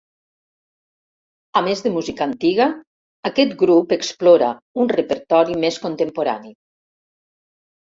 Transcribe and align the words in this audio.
A 1.61 1.63
més 1.67 1.83
de 1.89 1.91
música 1.99 2.25
antiga, 2.27 2.67
aquest 3.33 3.55
grup 3.63 3.95
explora 4.01 4.51
un 4.87 4.93
repertori 4.99 5.63
més 5.69 5.83
contemporani. 5.89 6.61